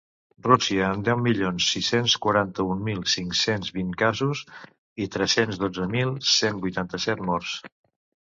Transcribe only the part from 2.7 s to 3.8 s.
mil cinc-cents